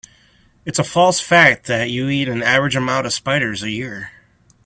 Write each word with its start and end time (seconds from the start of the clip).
It's 0.65 0.79
a 0.79 0.83
false 0.83 1.19
fact 1.21 1.67
that 1.67 1.91
you 1.91 2.09
eat 2.09 2.27
an 2.27 2.41
average 2.41 2.75
amount 2.75 3.05
of 3.05 3.13
spiders 3.13 3.61
a 3.61 3.69
year. 3.69 4.11